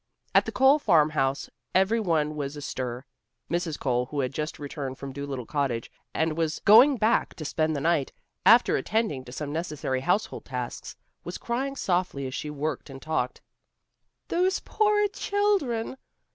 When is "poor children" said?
14.61-15.97